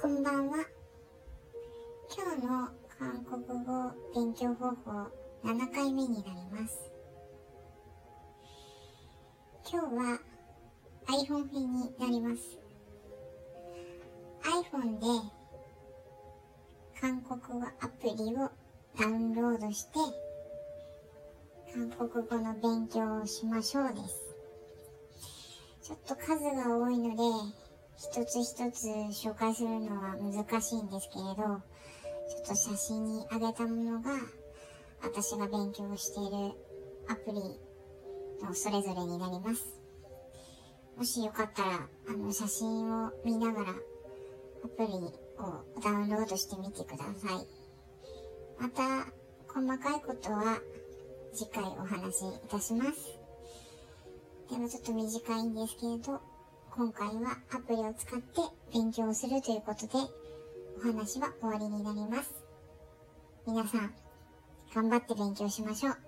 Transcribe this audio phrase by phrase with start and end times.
[0.00, 0.64] こんばんは。
[2.16, 2.68] 今日の
[3.00, 5.08] 韓国語勉強方法
[5.42, 6.92] 7回目になります。
[9.68, 10.20] 今日は
[11.08, 12.60] iPhone 編になります。
[14.44, 15.06] iPhone で
[17.00, 18.50] 韓国語アプリを
[18.96, 19.98] ダウンロードして
[21.74, 24.28] 韓国語の勉強をしましょうです。
[25.82, 26.77] ちょっと数が多い
[28.18, 28.88] 一つ一つ
[29.28, 31.54] 紹介するのは難しいんですけれど、ちょ
[32.42, 34.10] っと写真に上げたものが、
[35.00, 36.52] 私が勉強している
[37.06, 37.34] アプリ
[38.44, 39.80] のそれぞれになります。
[40.96, 43.72] もしよかったら、あの、写真を見ながら、ア
[44.66, 47.46] プリをダウンロードしてみてください。
[48.58, 49.12] また、
[49.46, 50.58] 細かいことは
[51.32, 53.16] 次回お話しいたします。
[54.50, 56.20] でもちょっと短いんですけれど、
[56.78, 58.40] 今回はアプリを使って
[58.72, 59.94] 勉強するということで、
[60.78, 62.32] お話は終わりになります。
[63.48, 63.92] 皆さん、
[64.72, 66.07] 頑張って勉強しましょう。